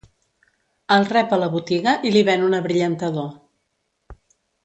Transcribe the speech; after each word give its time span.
El 0.95 1.03
rep 1.09 1.35
a 1.35 1.39
la 1.41 1.49
botiga 1.57 1.93
i 2.11 2.15
li 2.15 2.25
ven 2.31 2.47
un 2.47 2.59
abrillantador. 2.61 3.31